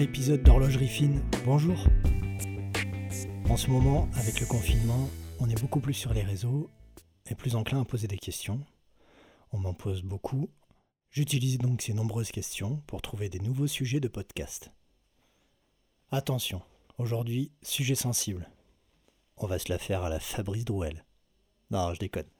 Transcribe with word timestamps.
épisode 0.00 0.42
d'Horlogerie 0.42 0.88
Fine. 0.88 1.22
Bonjour. 1.44 1.76
En 3.50 3.56
ce 3.58 3.68
moment, 3.68 4.08
avec 4.14 4.40
le 4.40 4.46
confinement, 4.46 5.10
on 5.38 5.48
est 5.48 5.60
beaucoup 5.60 5.80
plus 5.80 5.92
sur 5.92 6.14
les 6.14 6.22
réseaux 6.22 6.70
et 7.26 7.34
plus 7.34 7.54
enclin 7.54 7.82
à 7.82 7.84
poser 7.84 8.06
des 8.06 8.16
questions. 8.16 8.60
On 9.52 9.58
m'en 9.58 9.74
pose 9.74 10.02
beaucoup. 10.02 10.48
J'utilise 11.10 11.58
donc 11.58 11.82
ces 11.82 11.92
nombreuses 11.92 12.30
questions 12.30 12.82
pour 12.86 13.02
trouver 13.02 13.28
des 13.28 13.40
nouveaux 13.40 13.66
sujets 13.66 14.00
de 14.00 14.08
podcast. 14.08 14.70
Attention, 16.10 16.62
aujourd'hui, 16.96 17.52
sujet 17.62 17.94
sensible. 17.94 18.48
On 19.36 19.46
va 19.46 19.58
se 19.58 19.70
la 19.70 19.78
faire 19.78 20.02
à 20.02 20.08
la 20.08 20.20
Fabrice 20.20 20.64
Drouel. 20.64 21.04
Non, 21.70 21.92
je 21.92 21.98
déconne. 21.98 22.30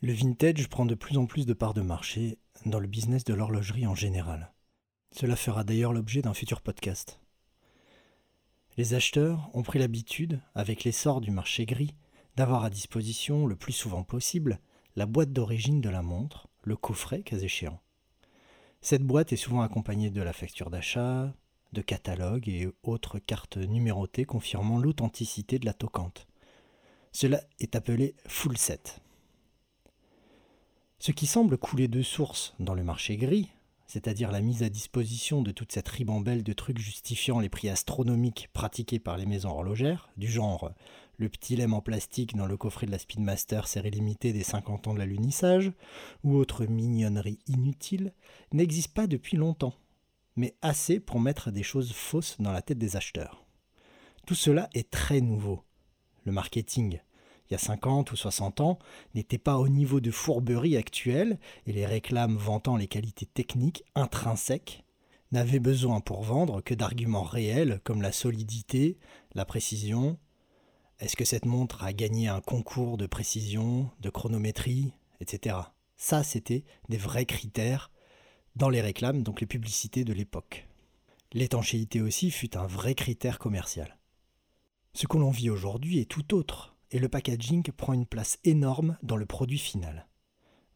Le 0.00 0.14
vintage 0.14 0.68
prend 0.68 0.86
de 0.86 0.94
plus 0.94 1.18
en 1.18 1.26
plus 1.26 1.44
de 1.44 1.52
parts 1.52 1.74
de 1.74 1.82
marché 1.82 2.38
dans 2.64 2.80
le 2.80 2.88
business 2.88 3.24
de 3.24 3.34
l'horlogerie 3.34 3.86
en 3.86 3.94
général. 3.94 4.53
Cela 5.14 5.36
fera 5.36 5.62
d'ailleurs 5.62 5.92
l'objet 5.92 6.22
d'un 6.22 6.34
futur 6.34 6.60
podcast. 6.60 7.20
Les 8.76 8.94
acheteurs 8.94 9.48
ont 9.54 9.62
pris 9.62 9.78
l'habitude, 9.78 10.40
avec 10.56 10.82
l'essor 10.82 11.20
du 11.20 11.30
marché 11.30 11.66
gris, 11.66 11.94
d'avoir 12.34 12.64
à 12.64 12.70
disposition 12.70 13.46
le 13.46 13.54
plus 13.54 13.72
souvent 13.72 14.02
possible 14.02 14.58
la 14.96 15.06
boîte 15.06 15.32
d'origine 15.32 15.80
de 15.80 15.88
la 15.88 16.02
montre, 16.02 16.48
le 16.64 16.76
coffret 16.76 17.22
cas 17.22 17.38
échéant. 17.38 17.80
Cette 18.80 19.04
boîte 19.04 19.32
est 19.32 19.36
souvent 19.36 19.60
accompagnée 19.62 20.10
de 20.10 20.20
la 20.20 20.32
facture 20.32 20.68
d'achat, 20.68 21.32
de 21.72 21.80
catalogues 21.80 22.48
et 22.48 22.68
autres 22.82 23.20
cartes 23.20 23.56
numérotées 23.56 24.24
confirmant 24.24 24.78
l'authenticité 24.78 25.60
de 25.60 25.66
la 25.66 25.74
toquante. 25.74 26.26
Cela 27.12 27.40
est 27.60 27.76
appelé 27.76 28.16
full 28.26 28.58
set. 28.58 29.00
Ce 30.98 31.12
qui 31.12 31.26
semble 31.26 31.56
couler 31.56 31.86
de 31.86 32.02
source 32.02 32.56
dans 32.58 32.74
le 32.74 32.82
marché 32.82 33.16
gris, 33.16 33.52
c'est-à-dire 33.86 34.32
la 34.32 34.40
mise 34.40 34.62
à 34.62 34.68
disposition 34.68 35.42
de 35.42 35.50
toute 35.50 35.72
cette 35.72 35.88
ribambelle 35.88 36.42
de 36.42 36.52
trucs 36.52 36.78
justifiant 36.78 37.40
les 37.40 37.48
prix 37.48 37.68
astronomiques 37.68 38.48
pratiqués 38.52 38.98
par 38.98 39.16
les 39.16 39.26
maisons 39.26 39.50
horlogères, 39.50 40.08
du 40.16 40.28
genre 40.28 40.72
le 41.16 41.28
petit 41.28 41.56
lemme 41.56 41.74
en 41.74 41.80
plastique 41.80 42.34
dans 42.36 42.46
le 42.46 42.56
coffret 42.56 42.86
de 42.86 42.90
la 42.90 42.98
Speedmaster 42.98 43.68
série 43.68 43.90
limitée 43.90 44.32
des 44.32 44.42
50 44.42 44.88
ans 44.88 44.94
de 44.94 44.98
l'alunissage, 44.98 45.72
ou 46.22 46.36
autre 46.36 46.66
mignonnerie 46.66 47.38
inutile, 47.46 48.12
n'existe 48.52 48.92
pas 48.92 49.06
depuis 49.06 49.36
longtemps, 49.36 49.74
mais 50.36 50.56
assez 50.62 51.00
pour 51.00 51.20
mettre 51.20 51.50
des 51.50 51.62
choses 51.62 51.92
fausses 51.92 52.36
dans 52.40 52.52
la 52.52 52.62
tête 52.62 52.78
des 52.78 52.96
acheteurs. 52.96 53.44
Tout 54.26 54.34
cela 54.34 54.68
est 54.74 54.90
très 54.90 55.20
nouveau. 55.20 55.62
Le 56.24 56.32
marketing, 56.32 57.00
il 57.48 57.52
y 57.52 57.56
a 57.56 57.58
50 57.58 58.12
ou 58.12 58.16
60 58.16 58.60
ans, 58.60 58.78
n'était 59.14 59.38
pas 59.38 59.58
au 59.58 59.68
niveau 59.68 60.00
de 60.00 60.10
fourberie 60.10 60.76
actuelle 60.76 61.38
et 61.66 61.72
les 61.72 61.86
réclames 61.86 62.36
vantant 62.36 62.76
les 62.76 62.88
qualités 62.88 63.26
techniques 63.26 63.84
intrinsèques 63.94 64.84
n'avaient 65.32 65.58
besoin 65.58 66.00
pour 66.00 66.22
vendre 66.22 66.60
que 66.60 66.74
d'arguments 66.74 67.22
réels 67.22 67.80
comme 67.84 68.02
la 68.02 68.12
solidité, 68.12 68.98
la 69.34 69.44
précision. 69.44 70.18
Est-ce 71.00 71.16
que 71.16 71.24
cette 71.24 71.44
montre 71.44 71.82
a 71.82 71.92
gagné 71.92 72.28
un 72.28 72.40
concours 72.40 72.96
de 72.96 73.06
précision, 73.06 73.90
de 74.00 74.10
chronométrie, 74.10 74.92
etc. 75.20 75.56
Ça, 75.96 76.22
c'était 76.22 76.64
des 76.88 76.96
vrais 76.96 77.26
critères 77.26 77.90
dans 78.56 78.68
les 78.68 78.80
réclames, 78.80 79.22
donc 79.22 79.40
les 79.40 79.46
publicités 79.46 80.04
de 80.04 80.12
l'époque. 80.12 80.68
L'étanchéité 81.32 82.00
aussi 82.00 82.30
fut 82.30 82.56
un 82.56 82.66
vrai 82.66 82.94
critère 82.94 83.38
commercial. 83.38 83.98
Ce 84.92 85.08
que 85.08 85.18
l'on 85.18 85.32
vit 85.32 85.50
aujourd'hui 85.50 85.98
est 85.98 86.08
tout 86.08 86.34
autre 86.34 86.73
et 86.94 87.00
le 87.00 87.08
packaging 87.08 87.64
prend 87.72 87.92
une 87.92 88.06
place 88.06 88.38
énorme 88.44 88.96
dans 89.02 89.16
le 89.16 89.26
produit 89.26 89.58
final. 89.58 90.06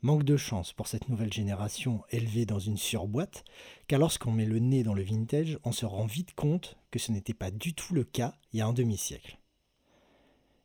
Manque 0.02 0.24
de 0.24 0.36
chance 0.36 0.72
pour 0.72 0.88
cette 0.88 1.08
nouvelle 1.08 1.32
génération 1.32 2.02
élevée 2.10 2.44
dans 2.44 2.58
une 2.58 2.76
surboîte, 2.76 3.44
car 3.86 4.00
lorsqu'on 4.00 4.32
met 4.32 4.44
le 4.44 4.58
nez 4.58 4.82
dans 4.82 4.94
le 4.94 5.04
vintage, 5.04 5.60
on 5.62 5.70
se 5.70 5.86
rend 5.86 6.06
vite 6.06 6.34
compte 6.34 6.76
que 6.90 6.98
ce 6.98 7.12
n'était 7.12 7.34
pas 7.34 7.52
du 7.52 7.72
tout 7.72 7.94
le 7.94 8.02
cas 8.02 8.34
il 8.52 8.58
y 8.58 8.60
a 8.60 8.66
un 8.66 8.72
demi-siècle. 8.72 9.38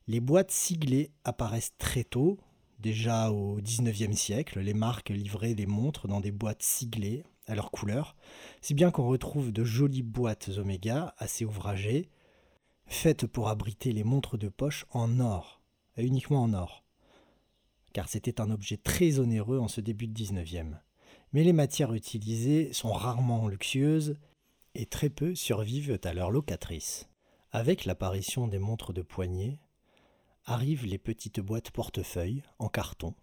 Les 0.07 0.19
boîtes 0.19 0.49
siglées 0.49 1.11
apparaissent 1.23 1.75
très 1.77 2.03
tôt, 2.03 2.39
déjà 2.79 3.29
au 3.29 3.57
XIXe 3.61 4.17
siècle, 4.17 4.59
les 4.59 4.73
marques 4.73 5.09
livraient 5.09 5.53
des 5.53 5.67
montres 5.67 6.07
dans 6.07 6.19
des 6.19 6.31
boîtes 6.31 6.63
siglées 6.63 7.23
à 7.45 7.53
leur 7.53 7.69
couleur, 7.69 8.15
si 8.61 8.73
bien 8.73 8.89
qu'on 8.89 9.07
retrouve 9.07 9.51
de 9.51 9.63
jolies 9.63 10.01
boîtes 10.01 10.49
Omega 10.57 11.13
assez 11.19 11.45
ouvragées, 11.45 12.09
faite 12.85 13.25
pour 13.27 13.49
abriter 13.49 13.91
les 13.91 14.03
montres 14.03 14.37
de 14.37 14.49
poche 14.49 14.85
en 14.91 15.19
or, 15.19 15.61
et 15.97 16.03
uniquement 16.03 16.43
en 16.43 16.53
or, 16.53 16.83
car 17.93 18.09
c'était 18.09 18.41
un 18.41 18.49
objet 18.49 18.77
très 18.77 19.19
onéreux 19.19 19.59
en 19.59 19.67
ce 19.67 19.81
début 19.81 20.07
de 20.07 20.19
19e. 20.19 20.79
Mais 21.31 21.43
les 21.43 21.53
matières 21.53 21.93
utilisées 21.93 22.73
sont 22.73 22.91
rarement 22.91 23.47
luxueuses 23.47 24.17
et 24.75 24.85
très 24.85 25.09
peu 25.09 25.35
survivent 25.35 25.99
à 26.03 26.13
leur 26.13 26.31
locatrice. 26.31 27.09
Avec 27.51 27.85
l'apparition 27.85 28.47
des 28.47 28.59
montres 28.59 28.93
de 28.93 29.03
poignée, 29.03 29.59
arrivent 30.45 30.85
les 30.85 30.97
petites 30.97 31.39
boîtes 31.39 31.71
portefeuilles 31.71 32.43
en 32.59 32.67
carton. 32.67 33.13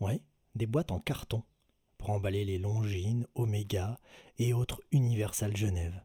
Ouais, 0.00 0.22
des 0.54 0.66
boîtes 0.66 0.92
en 0.92 1.00
carton 1.00 1.42
pour 1.98 2.10
emballer 2.10 2.44
les 2.44 2.58
Longines, 2.58 3.26
Omega 3.34 3.98
et 4.38 4.54
autres 4.54 4.80
Universal 4.90 5.56
Genève. 5.56 6.02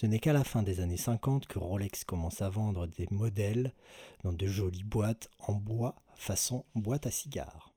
Ce 0.00 0.06
n'est 0.06 0.20
qu'à 0.20 0.32
la 0.32 0.44
fin 0.44 0.62
des 0.62 0.78
années 0.78 0.96
50 0.96 1.48
que 1.48 1.58
Rolex 1.58 2.04
commence 2.04 2.40
à 2.40 2.48
vendre 2.48 2.86
des 2.86 3.08
modèles 3.10 3.74
dans 4.22 4.32
de 4.32 4.46
jolies 4.46 4.84
boîtes 4.84 5.28
en 5.40 5.54
bois 5.54 5.96
façon 6.14 6.64
boîte 6.76 7.08
à 7.08 7.10
cigares. 7.10 7.74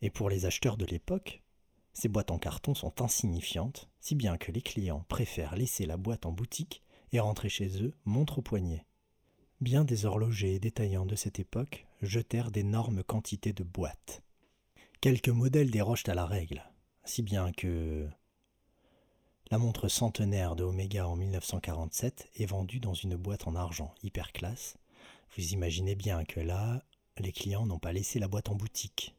Et 0.00 0.10
pour 0.10 0.30
les 0.30 0.46
acheteurs 0.46 0.76
de 0.76 0.86
l'époque, 0.86 1.42
ces 1.92 2.06
boîtes 2.06 2.30
en 2.30 2.38
carton 2.38 2.76
sont 2.76 3.02
insignifiantes, 3.02 3.90
si 3.98 4.14
bien 4.14 4.36
que 4.36 4.52
les 4.52 4.62
clients 4.62 5.04
préfèrent 5.08 5.56
laisser 5.56 5.86
la 5.86 5.96
boîte 5.96 6.24
en 6.24 6.30
boutique 6.30 6.84
et 7.10 7.18
rentrer 7.18 7.48
chez 7.48 7.82
eux 7.82 7.96
montre 8.04 8.38
au 8.38 8.42
poignet. 8.42 8.86
Bien 9.60 9.82
des 9.82 10.06
horlogers 10.06 10.54
et 10.54 10.60
détaillants 10.60 11.04
de 11.04 11.16
cette 11.16 11.40
époque 11.40 11.88
jetèrent 12.02 12.52
d'énormes 12.52 13.02
quantités 13.02 13.52
de 13.52 13.64
boîtes. 13.64 14.22
Quelques 15.00 15.30
modèles 15.30 15.72
dérogent 15.72 16.08
à 16.08 16.14
la 16.14 16.26
règle, 16.26 16.62
si 17.04 17.22
bien 17.22 17.50
que 17.50 18.08
la 19.50 19.58
montre 19.58 19.88
centenaire 19.88 20.56
de 20.56 20.64
Omega 20.64 21.06
en 21.06 21.16
1947 21.16 22.30
est 22.36 22.46
vendue 22.46 22.80
dans 22.80 22.94
une 22.94 23.16
boîte 23.16 23.46
en 23.46 23.54
argent 23.54 23.94
hyper 24.02 24.32
classe. 24.32 24.76
Vous 25.36 25.52
imaginez 25.52 25.94
bien 25.94 26.24
que 26.24 26.40
là, 26.40 26.82
les 27.18 27.32
clients 27.32 27.66
n'ont 27.66 27.78
pas 27.78 27.92
laissé 27.92 28.18
la 28.18 28.28
boîte 28.28 28.48
en 28.48 28.54
boutique. 28.54 29.14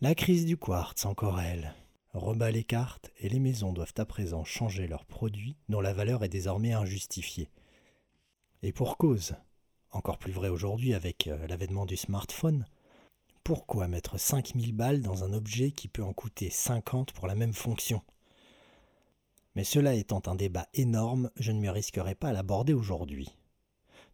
La 0.00 0.14
crise 0.14 0.44
du 0.44 0.56
quartz, 0.56 1.06
encore 1.06 1.40
elle, 1.40 1.74
rebat 2.12 2.50
les 2.50 2.64
cartes 2.64 3.10
et 3.18 3.28
les 3.28 3.38
maisons 3.38 3.72
doivent 3.72 3.94
à 3.96 4.04
présent 4.04 4.44
changer 4.44 4.86
leurs 4.86 5.06
produits 5.06 5.56
dont 5.68 5.80
la 5.80 5.94
valeur 5.94 6.24
est 6.24 6.28
désormais 6.28 6.72
injustifiée. 6.72 7.50
Et 8.62 8.72
pour 8.72 8.98
cause, 8.98 9.36
encore 9.90 10.18
plus 10.18 10.32
vrai 10.32 10.48
aujourd'hui 10.48 10.94
avec 10.94 11.26
euh, 11.26 11.46
l'avènement 11.46 11.86
du 11.86 11.96
smartphone, 11.96 12.66
pourquoi 13.44 13.88
mettre 13.88 14.18
5000 14.18 14.72
balles 14.72 15.02
dans 15.02 15.22
un 15.22 15.32
objet 15.32 15.70
qui 15.70 15.88
peut 15.88 16.02
en 16.02 16.12
coûter 16.12 16.50
50 16.50 17.12
pour 17.12 17.26
la 17.26 17.34
même 17.34 17.52
fonction? 17.52 18.02
Mais 19.54 19.64
cela 19.64 19.94
étant 19.94 20.22
un 20.26 20.34
débat 20.34 20.68
énorme, 20.74 21.30
je 21.36 21.52
ne 21.52 21.60
me 21.60 21.70
risquerai 21.70 22.14
pas 22.14 22.28
à 22.28 22.32
l'aborder 22.32 22.74
aujourd'hui. 22.74 23.34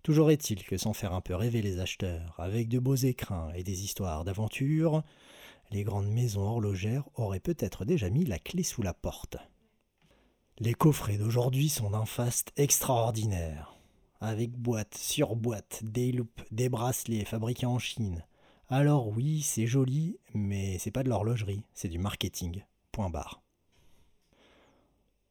Toujours 0.02 0.30
est-il 0.30 0.64
que 0.64 0.78
sans 0.78 0.94
faire 0.94 1.12
un 1.12 1.20
peu 1.20 1.34
rêver 1.34 1.60
les 1.62 1.78
acheteurs, 1.78 2.34
avec 2.38 2.68
de 2.68 2.78
beaux 2.78 2.94
écrins 2.94 3.52
et 3.54 3.62
des 3.62 3.84
histoires 3.84 4.24
d'aventure, 4.24 5.02
les 5.70 5.84
grandes 5.84 6.08
maisons 6.08 6.42
horlogères 6.42 7.08
auraient 7.14 7.40
peut-être 7.40 7.84
déjà 7.84 8.10
mis 8.10 8.24
la 8.24 8.38
clé 8.38 8.62
sous 8.62 8.82
la 8.82 8.94
porte. 8.94 9.36
Les 10.58 10.74
coffrets 10.74 11.16
d'aujourd'hui 11.16 11.68
sont 11.68 11.90
d'un 11.90 12.06
faste 12.06 12.52
extraordinaire, 12.56 13.76
avec 14.20 14.50
boîte 14.52 14.94
sur 14.96 15.36
boîte, 15.36 15.80
des 15.84 16.12
loupes, 16.12 16.42
des 16.50 16.68
bracelets 16.68 17.24
fabriqués 17.24 17.66
en 17.66 17.78
Chine. 17.78 18.24
Alors 18.68 19.08
oui, 19.08 19.42
c'est 19.42 19.66
joli, 19.66 20.18
mais 20.34 20.78
c'est 20.78 20.90
pas 20.90 21.02
de 21.02 21.08
l'horlogerie, 21.08 21.64
c'est 21.74 21.88
du 21.88 21.98
marketing. 21.98 22.62
Point 22.92 23.10
barre. 23.10 23.39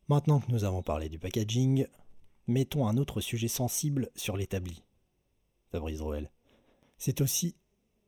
Maintenant 0.10 0.40
que 0.40 0.52
nous 0.52 0.64
avons 0.64 0.82
parlé 0.82 1.08
du 1.08 1.20
packaging, 1.20 1.86
mettons 2.48 2.88
un 2.88 2.98
autre 2.98 3.22
sujet 3.22 3.48
sensible 3.48 4.10
sur 4.16 4.38
l'établi. 4.38 4.84
Fabrice 5.72 6.02
Roel. 6.02 6.32
C'est 6.98 7.22
aussi 7.22 7.56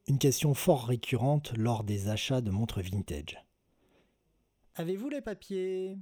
une 0.07 0.17
question 0.17 0.55
fort 0.55 0.87
récurrente 0.87 1.55
lors 1.55 1.83
des 1.83 2.09
achats 2.09 2.41
de 2.41 2.49
montres 2.49 2.81
vintage. 2.81 3.37
Avez-vous 4.73 5.09
les 5.09 5.21
papiers? 5.21 5.99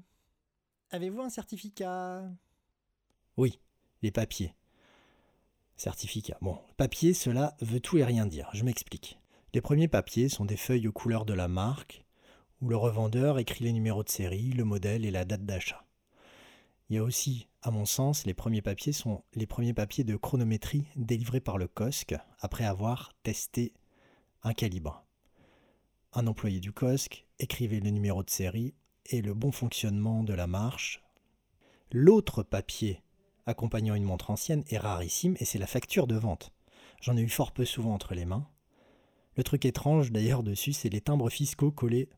Avez-vous 0.92 1.20
un 1.20 1.30
certificat? 1.30 2.24
Oui, 3.36 3.60
les 4.02 4.12
papiers. 4.12 4.56
Certificat. 5.76 6.38
Bon, 6.40 6.60
papier, 6.78 7.14
cela 7.14 7.58
veut 7.60 7.82
tout 7.82 7.98
et 7.98 8.06
rien 8.06 8.26
dire. 8.26 8.50
Je 8.54 8.64
m'explique. 8.64 9.20
Les 9.54 9.60
premiers 9.60 9.90
papiers 9.90 10.30
sont 10.30 10.46
des 10.46 10.56
feuilles 10.56 10.88
aux 10.88 10.94
couleurs 10.94 11.26
de 11.26 11.34
la 11.34 11.50
marque, 11.50 12.06
où 12.62 12.70
le 12.70 12.78
revendeur 12.78 13.38
écrit 13.38 13.66
les 13.66 13.74
numéros 13.74 14.06
de 14.06 14.10
série, 14.10 14.52
le 14.52 14.64
modèle 14.64 15.04
et 15.04 15.12
la 15.12 15.26
date 15.26 15.46
d'achat. 15.46 15.84
Il 16.90 16.96
y 16.96 17.00
a 17.00 17.04
aussi, 17.04 17.48
à 17.62 17.70
mon 17.70 17.86
sens, 17.86 18.26
les 18.26 18.34
premiers 18.34 18.64
papiers 18.64 18.94
sont 18.94 19.24
les 19.36 19.46
premiers 19.46 19.76
papiers 19.76 20.04
de 20.04 20.16
chronométrie 20.16 20.88
délivrés 20.96 21.40
par 21.40 21.60
le 21.60 21.68
COSC 21.68 22.16
après 22.40 22.66
avoir 22.66 23.14
testé 23.22 23.74
un 24.42 24.54
calibre. 24.54 25.06
Un 26.14 26.26
employé 26.26 26.60
du 26.60 26.72
COSC 26.72 27.28
écrivait 27.38 27.80
le 27.80 27.92
numéro 27.92 28.24
de 28.24 28.30
série 28.32 28.74
et 29.06 29.22
le 29.22 29.36
bon 29.36 29.52
fonctionnement 29.52 30.24
de 30.24 30.34
la 30.34 30.48
marche. 30.48 31.04
L'autre 31.92 32.42
papier 32.42 33.04
accompagnant 33.46 33.94
une 33.94 34.04
montre 34.04 34.32
ancienne 34.32 34.64
est 34.70 34.78
rarissime 34.80 35.36
et 35.40 35.46
c'est 35.46 35.60
la 35.60 35.68
facture 35.68 36.08
de 36.08 36.16
vente. 36.16 36.52
J'en 37.02 37.18
ai 37.18 37.22
eu 37.22 37.30
fort 37.30 37.52
peu 37.52 37.66
souvent 37.66 37.94
entre 37.94 38.16
les 38.16 38.26
mains. 38.26 38.48
Le 39.36 39.44
truc 39.44 39.66
étrange 39.66 40.12
d'ailleurs 40.12 40.42
dessus, 40.42 40.74
c'est 40.74 40.90
les 40.90 41.02
timbres 41.02 41.30
fiscaux 41.30 41.72
collés 41.72 42.10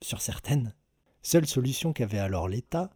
sur 0.00 0.20
certaines. 0.20 0.74
Seule 1.22 1.46
solution 1.46 1.92
qu'avait 1.92 2.18
alors 2.18 2.48
l'État 2.48 2.90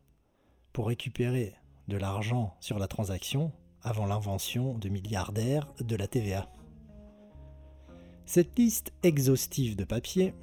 pour 0.75 0.88
récupérer 0.88 1.55
de 1.88 1.97
l'argent 1.97 2.56
sur 2.61 2.79
la 2.79 2.88
transaction 2.88 3.53
avant 3.81 4.06
l'invention 4.06 4.76
de 4.76 4.91
milliardaires 4.91 5.73
de 5.81 5.97
la 5.97 6.09
TVA. 6.09 6.50
Cette 8.26 8.59
liste 8.59 8.93
exhaustive 9.03 9.76
de 9.76 9.85
papiers 9.85 10.35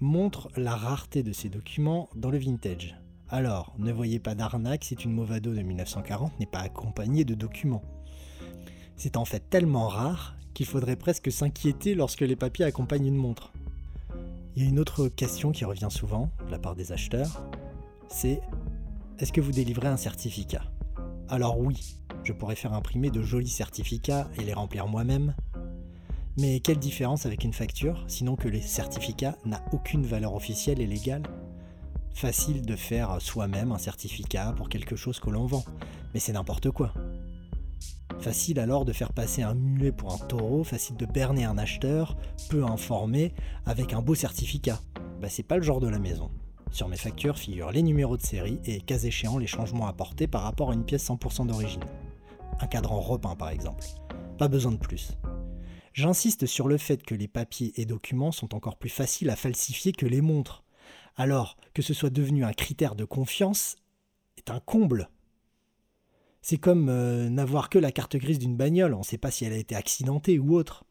montre 0.00 0.48
la 0.56 0.76
rareté 0.76 1.22
de 1.22 1.32
ces 1.32 1.48
documents 1.48 2.08
dans 2.14 2.30
le 2.30 2.38
vintage. 2.38 2.96
Alors, 3.28 3.74
ne 3.78 3.92
voyez 3.92 4.20
pas 4.20 4.34
d'arnaque 4.34 4.84
si 4.84 4.94
une 4.94 5.12
Movado 5.12 5.52
de 5.52 5.62
1940 5.62 6.38
n'est 6.38 6.46
pas 6.46 6.60
accompagnée 6.60 7.24
de 7.24 7.34
documents. 7.34 7.82
C'est 8.96 9.16
en 9.16 9.24
fait 9.24 9.50
tellement 9.50 9.88
rare 9.88 10.36
qu'il 10.54 10.66
faudrait 10.66 10.96
presque 10.96 11.32
s'inquiéter 11.32 11.94
lorsque 11.94 12.20
les 12.20 12.36
papiers 12.36 12.66
accompagnent 12.66 13.06
une 13.06 13.16
montre. 13.16 13.52
Il 14.54 14.62
y 14.62 14.66
a 14.66 14.68
une 14.68 14.78
autre 14.78 15.08
question 15.08 15.50
qui 15.50 15.64
revient 15.64 15.88
souvent 15.90 16.30
de 16.46 16.52
la 16.52 16.58
part 16.58 16.76
des 16.76 16.92
acheteurs, 16.92 17.42
c'est 18.08 18.42
est-ce 19.22 19.32
que 19.32 19.40
vous 19.40 19.52
délivrez 19.52 19.86
un 19.86 19.96
certificat? 19.96 20.64
Alors 21.28 21.56
oui, 21.60 21.94
je 22.24 22.32
pourrais 22.32 22.56
faire 22.56 22.72
imprimer 22.72 23.08
de 23.08 23.22
jolis 23.22 23.46
certificats 23.46 24.28
et 24.36 24.42
les 24.42 24.52
remplir 24.52 24.88
moi-même, 24.88 25.36
mais 26.36 26.58
quelle 26.58 26.80
différence 26.80 27.24
avec 27.24 27.44
une 27.44 27.52
facture, 27.52 28.04
sinon 28.08 28.34
que 28.34 28.48
les 28.48 28.60
certificats 28.60 29.38
n'a 29.44 29.64
aucune 29.72 30.04
valeur 30.04 30.34
officielle 30.34 30.80
et 30.80 30.88
légale? 30.88 31.22
Facile 32.12 32.62
de 32.62 32.74
faire 32.74 33.22
soi-même 33.22 33.70
un 33.70 33.78
certificat 33.78 34.54
pour 34.56 34.68
quelque 34.68 34.96
chose 34.96 35.20
que 35.20 35.30
l'on 35.30 35.46
vend, 35.46 35.64
mais 36.14 36.18
c'est 36.18 36.32
n'importe 36.32 36.72
quoi. 36.72 36.92
Facile 38.18 38.58
alors 38.58 38.84
de 38.84 38.92
faire 38.92 39.12
passer 39.12 39.42
un 39.42 39.54
mulet 39.54 39.92
pour 39.92 40.12
un 40.12 40.18
taureau, 40.18 40.64
facile 40.64 40.96
de 40.96 41.06
berner 41.06 41.44
un 41.44 41.58
acheteur, 41.58 42.16
peu 42.50 42.64
informé, 42.64 43.34
avec 43.66 43.92
un 43.92 44.02
beau 44.02 44.16
certificat. 44.16 44.80
Bah 45.20 45.28
c'est 45.28 45.44
pas 45.44 45.58
le 45.58 45.62
genre 45.62 45.78
de 45.78 45.88
la 45.88 46.00
maison. 46.00 46.32
Sur 46.72 46.88
mes 46.88 46.96
factures 46.96 47.38
figurent 47.38 47.70
les 47.70 47.82
numéros 47.82 48.16
de 48.16 48.22
série 48.22 48.58
et, 48.64 48.80
cas 48.80 48.98
échéant, 48.98 49.38
les 49.38 49.46
changements 49.46 49.86
apportés 49.86 50.26
par 50.26 50.42
rapport 50.42 50.70
à 50.70 50.74
une 50.74 50.84
pièce 50.84 51.08
100% 51.08 51.46
d'origine. 51.46 51.84
Un 52.60 52.66
cadran 52.66 53.00
repeint 53.00 53.36
par 53.36 53.50
exemple. 53.50 53.84
Pas 54.38 54.48
besoin 54.48 54.72
de 54.72 54.78
plus. 54.78 55.12
J'insiste 55.92 56.46
sur 56.46 56.68
le 56.68 56.78
fait 56.78 57.04
que 57.04 57.14
les 57.14 57.28
papiers 57.28 57.72
et 57.76 57.84
documents 57.84 58.32
sont 58.32 58.54
encore 58.54 58.78
plus 58.78 58.88
faciles 58.88 59.28
à 59.30 59.36
falsifier 59.36 59.92
que 59.92 60.06
les 60.06 60.22
montres 60.22 60.64
alors 61.16 61.56
que 61.74 61.82
ce 61.82 61.94
soit 61.94 62.10
devenu 62.10 62.44
un 62.44 62.52
critère 62.52 62.94
de 62.94 63.04
confiance 63.04 63.76
est 64.36 64.50
un 64.50 64.60
comble. 64.60 65.10
C'est 66.40 66.58
comme 66.58 66.88
euh, 66.88 67.28
n'avoir 67.28 67.68
que 67.68 67.78
la 67.78 67.92
carte 67.92 68.16
grise 68.16 68.38
d'une 68.38 68.56
bagnole, 68.56 68.94
on 68.94 69.00
ne 69.00 69.04
sait 69.04 69.18
pas 69.18 69.30
si 69.30 69.44
elle 69.44 69.52
a 69.52 69.58
été 69.58 69.76
accidentée 69.76 70.38
ou 70.38 70.56
autre. 70.56 70.84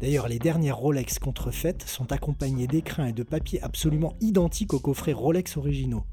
D'ailleurs, 0.00 0.28
les 0.28 0.38
dernières 0.38 0.78
Rolex 0.78 1.18
contrefaites 1.18 1.82
sont 1.82 2.10
accompagnées 2.10 2.66
d'écrins 2.66 3.06
et 3.06 3.12
de 3.12 3.22
papiers 3.22 3.62
absolument 3.62 4.14
identiques 4.20 4.72
aux 4.72 4.80
coffrets 4.80 5.12
Rolex 5.12 5.58
originaux. 5.58 6.04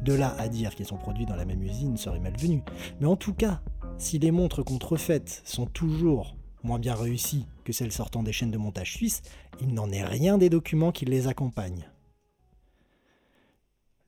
De 0.00 0.14
là 0.14 0.34
à 0.38 0.48
dire 0.48 0.74
qu'ils 0.74 0.86
sont 0.86 0.96
produits 0.96 1.26
dans 1.26 1.36
la 1.36 1.44
même 1.44 1.62
usine 1.62 1.98
serait 1.98 2.20
malvenu. 2.20 2.62
Mais 3.00 3.06
en 3.06 3.16
tout 3.16 3.34
cas, 3.34 3.60
si 3.98 4.18
les 4.18 4.30
montres 4.30 4.64
contrefaites 4.64 5.42
sont 5.44 5.66
toujours 5.66 6.36
moins 6.62 6.78
bien 6.78 6.94
réussies 6.94 7.46
que 7.64 7.72
celles 7.72 7.92
sortant 7.92 8.22
des 8.22 8.32
chaînes 8.32 8.50
de 8.50 8.58
montage 8.58 8.92
suisses, 8.92 9.22
il 9.60 9.74
n'en 9.74 9.90
est 9.90 10.04
rien 10.04 10.38
des 10.38 10.48
documents 10.48 10.92
qui 10.92 11.04
les 11.04 11.28
accompagnent. 11.28 11.88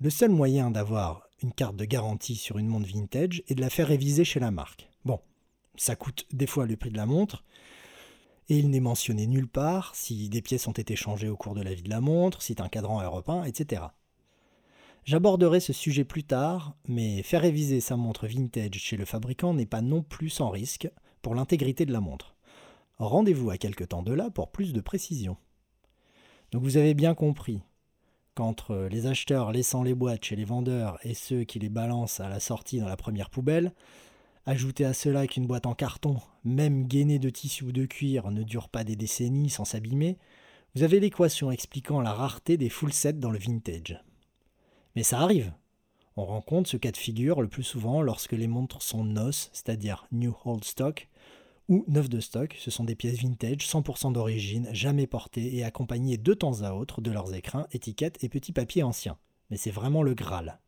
Le 0.00 0.10
seul 0.10 0.30
moyen 0.30 0.70
d'avoir 0.70 1.28
une 1.42 1.52
carte 1.52 1.76
de 1.76 1.84
garantie 1.84 2.36
sur 2.36 2.58
une 2.58 2.66
montre 2.66 2.88
vintage 2.88 3.42
est 3.48 3.54
de 3.54 3.60
la 3.60 3.70
faire 3.70 3.88
réviser 3.88 4.24
chez 4.24 4.40
la 4.40 4.50
marque. 4.50 4.88
Bon, 5.04 5.20
ça 5.76 5.94
coûte 5.94 6.26
des 6.32 6.46
fois 6.46 6.66
le 6.66 6.76
prix 6.76 6.90
de 6.90 6.96
la 6.96 7.06
montre, 7.06 7.44
et 8.48 8.58
il 8.58 8.70
n'est 8.70 8.80
mentionné 8.80 9.26
nulle 9.26 9.48
part 9.48 9.94
si 9.94 10.28
des 10.28 10.42
pièces 10.42 10.68
ont 10.68 10.72
été 10.72 10.96
changées 10.96 11.28
au 11.28 11.36
cours 11.36 11.54
de 11.54 11.62
la 11.62 11.74
vie 11.74 11.82
de 11.82 11.90
la 11.90 12.00
montre, 12.00 12.42
si 12.42 12.54
un 12.58 12.68
cadran 12.68 13.02
est 13.02 13.06
repeint, 13.06 13.44
etc. 13.44 13.82
J'aborderai 15.04 15.60
ce 15.60 15.72
sujet 15.72 16.04
plus 16.04 16.24
tard, 16.24 16.76
mais 16.88 17.22
faire 17.22 17.42
réviser 17.42 17.80
sa 17.80 17.96
montre 17.96 18.26
vintage 18.26 18.74
chez 18.74 18.96
le 18.96 19.04
fabricant 19.04 19.52
n'est 19.54 19.66
pas 19.66 19.82
non 19.82 20.02
plus 20.02 20.30
sans 20.30 20.50
risque 20.50 20.88
pour 21.20 21.34
l'intégrité 21.34 21.84
de 21.84 21.92
la 21.92 22.00
montre. 22.00 22.36
Rendez-vous 22.98 23.50
à 23.50 23.58
quelque 23.58 23.84
temps 23.84 24.02
de 24.02 24.12
là 24.12 24.30
pour 24.30 24.50
plus 24.50 24.72
de 24.72 24.80
précision. 24.80 25.36
Donc 26.52 26.62
vous 26.62 26.76
avez 26.76 26.94
bien 26.94 27.14
compris, 27.14 27.60
qu'entre 28.34 28.88
les 28.90 29.06
acheteurs 29.06 29.52
laissant 29.52 29.82
les 29.82 29.94
boîtes 29.94 30.24
chez 30.24 30.36
les 30.36 30.44
vendeurs 30.44 30.98
et 31.02 31.14
ceux 31.14 31.44
qui 31.44 31.58
les 31.58 31.68
balancent 31.68 32.20
à 32.20 32.28
la 32.28 32.40
sortie 32.40 32.80
dans 32.80 32.88
la 32.88 32.96
première 32.96 33.30
poubelle, 33.30 33.72
ajoutez 34.46 34.84
à 34.84 34.92
cela 34.92 35.26
qu'une 35.26 35.46
boîte 35.46 35.66
en 35.66 35.74
carton, 35.74 36.20
même 36.44 36.86
gainée 36.86 37.18
de 37.18 37.30
tissu 37.30 37.64
ou 37.64 37.72
de 37.72 37.86
cuir, 37.86 38.30
ne 38.30 38.42
dure 38.42 38.68
pas 38.68 38.84
des 38.84 38.96
décennies 38.96 39.50
sans 39.50 39.64
s'abîmer, 39.64 40.18
vous 40.74 40.82
avez 40.82 41.00
l'équation 41.00 41.50
expliquant 41.50 42.00
la 42.00 42.12
rareté 42.12 42.56
des 42.56 42.68
full 42.68 42.92
sets 42.92 43.14
dans 43.14 43.30
le 43.30 43.38
vintage. 43.38 44.02
Mais 44.96 45.02
ça 45.02 45.20
arrive. 45.20 45.52
On 46.16 46.24
rencontre 46.24 46.68
ce 46.68 46.76
cas 46.76 46.92
de 46.92 46.96
figure 46.96 47.42
le 47.42 47.48
plus 47.48 47.62
souvent 47.62 48.02
lorsque 48.02 48.32
les 48.32 48.46
montres 48.46 48.82
sont 48.82 49.04
NOS, 49.04 49.50
c'est-à-dire 49.52 50.06
New 50.12 50.34
Old 50.44 50.64
Stock, 50.64 51.08
ou 51.68 51.84
neuf 51.88 52.08
de 52.08 52.20
stock, 52.20 52.56
ce 52.58 52.70
sont 52.70 52.84
des 52.84 52.94
pièces 52.94 53.20
vintage 53.20 53.66
100% 53.66 54.12
d'origine, 54.12 54.68
jamais 54.72 55.06
portées 55.06 55.56
et 55.56 55.64
accompagnées 55.64 56.18
de 56.18 56.34
temps 56.34 56.62
à 56.62 56.72
autre 56.72 57.00
de 57.00 57.10
leurs 57.10 57.34
écrins, 57.34 57.66
étiquettes 57.72 58.22
et 58.22 58.28
petits 58.28 58.52
papiers 58.52 58.82
anciens. 58.82 59.16
Mais 59.50 59.56
c'est 59.56 59.70
vraiment 59.70 60.02
le 60.02 60.14
Graal. 60.14 60.60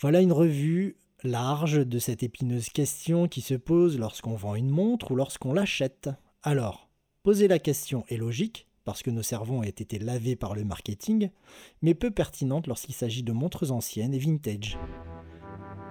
Voilà 0.00 0.22
une 0.22 0.32
revue 0.32 0.96
large 1.24 1.86
de 1.86 1.98
cette 1.98 2.22
épineuse 2.22 2.68
question 2.68 3.28
qui 3.28 3.40
se 3.40 3.54
pose 3.54 3.98
lorsqu'on 3.98 4.34
vend 4.34 4.54
une 4.54 4.70
montre 4.70 5.12
ou 5.12 5.16
lorsqu'on 5.16 5.52
l'achète. 5.52 6.10
Alors, 6.42 6.88
poser 7.22 7.48
la 7.48 7.58
question 7.58 8.04
est 8.08 8.16
logique, 8.16 8.66
parce 8.84 9.02
que 9.02 9.10
nos 9.10 9.22
cerveaux 9.22 9.56
ont 9.56 9.62
été 9.62 9.98
lavés 9.98 10.36
par 10.36 10.54
le 10.54 10.64
marketing, 10.64 11.30
mais 11.82 11.94
peu 11.94 12.10
pertinente 12.10 12.66
lorsqu'il 12.66 12.94
s'agit 12.94 13.22
de 13.22 13.32
montres 13.32 13.72
anciennes 13.72 14.14
et 14.14 14.18
vintage. 14.18 14.78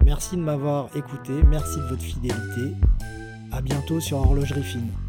Merci 0.05 0.35
de 0.37 0.41
m'avoir 0.41 0.95
écouté, 0.95 1.33
merci 1.43 1.77
de 1.77 1.85
votre 1.85 2.01
fidélité. 2.01 2.75
A 3.51 3.61
bientôt 3.61 3.99
sur 3.99 4.17
Horlogerie 4.17 4.63
Fine. 4.63 5.08